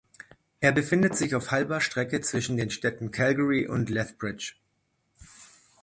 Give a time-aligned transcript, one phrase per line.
[0.61, 4.55] Er befindet sich auf halber Strecke zwischen den Städten Calgary und Lethbridge.